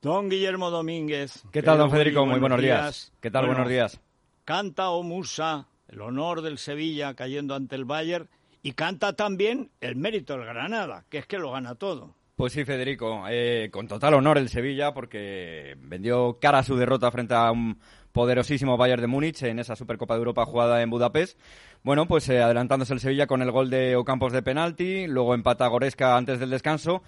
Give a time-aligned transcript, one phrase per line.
[0.00, 1.42] Don Guillermo Domínguez.
[1.50, 2.24] ¿Qué tal, don Federico?
[2.24, 3.12] Muy buenos días.
[3.20, 3.46] ¿Qué tal?
[3.46, 4.00] buenos días.
[4.44, 8.28] Canta o Musa, el honor del Sevilla cayendo ante el Bayern,
[8.62, 12.14] y canta también el mérito del Granada, que es que lo gana todo.
[12.36, 17.10] Pues sí, Federico, eh, con total honor el Sevilla, porque vendió cara a su derrota
[17.10, 17.80] frente a un
[18.12, 21.40] poderosísimo Bayern de Múnich en esa Supercopa de Europa jugada en Budapest.
[21.82, 25.66] Bueno, pues eh, adelantándose el Sevilla con el gol de Ocampos de penalti, luego empata
[25.66, 27.02] Goresca antes del descanso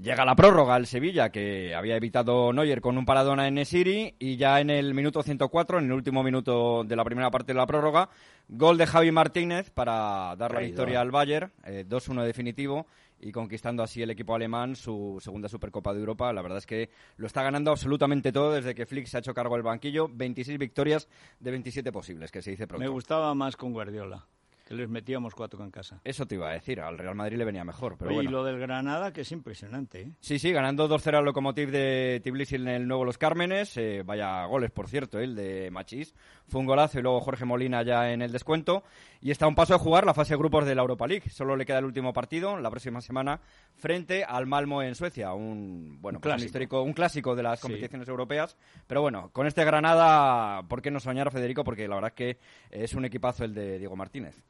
[0.00, 4.36] Llega la prórroga al Sevilla, que había evitado Neuer con un paradona en Nesiri, y
[4.38, 7.66] ya en el minuto 104, en el último minuto de la primera parte de la
[7.66, 8.08] prórroga,
[8.48, 12.86] gol de Javi Martínez para dar la victoria al Bayern, 2-1 eh, definitivo,
[13.20, 16.32] y conquistando así el equipo alemán su segunda Supercopa de Europa.
[16.32, 16.88] La verdad es que
[17.18, 20.08] lo está ganando absolutamente todo desde que Flick se ha hecho cargo del banquillo.
[20.10, 21.08] 26 victorias
[21.40, 22.82] de 27 posibles, que se dice pronto.
[22.82, 24.26] Me gustaba más con Guardiola
[24.70, 26.00] les metíamos cuatro en casa.
[26.04, 27.96] Eso te iba a decir, al Real Madrid le venía mejor.
[27.98, 30.02] Pero Y lo del Granada, que es impresionante.
[30.02, 30.12] ¿eh?
[30.20, 33.76] Sí, sí, ganando 2-0 al Lokomotiv de Tbilisi en el nuevo Los Cármenes.
[33.76, 36.14] Eh, vaya goles, por cierto, el de Machís.
[36.46, 38.84] Fue un golazo y luego Jorge Molina ya en el descuento.
[39.20, 41.28] Y está a un paso de jugar la fase de grupos de la Europa League.
[41.30, 43.40] Solo le queda el último partido, la próxima semana,
[43.74, 45.34] frente al Malmo en Suecia.
[45.34, 46.46] Un, bueno, un, pues clásico.
[46.46, 48.56] histórico, un clásico de las competiciones europeas.
[48.86, 51.64] Pero bueno, con este Granada, ¿por qué no soñar, Federico?
[51.64, 52.38] Porque la verdad es que
[52.70, 54.42] es un equipazo el de Diego Martínez.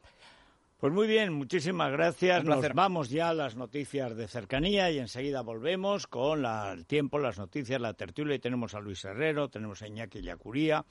[0.81, 2.43] Pues muy bien, muchísimas gracias.
[2.43, 7.39] Nos vamos ya a las noticias de cercanía y enseguida volvemos con el tiempo, las
[7.39, 8.37] noticias, la tertulia.
[8.37, 10.87] Y tenemos a Luis Herrero, tenemos a Iñaki Yacuría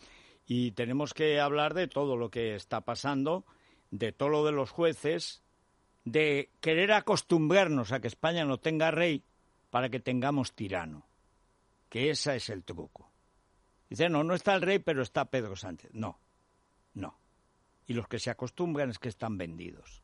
[0.45, 3.45] y tenemos que hablar de todo lo que está pasando,
[3.90, 5.42] de todo lo de los jueces,
[6.06, 9.23] de querer acostumbrarnos a que España no tenga rey
[9.72, 11.08] para que tengamos tirano.
[11.90, 13.12] Que ese es el truco.
[13.90, 15.90] Dice, no, no está el rey, pero está Pedro Sánchez.
[15.95, 16.20] No
[17.90, 20.04] y los que se acostumbran es que están vendidos.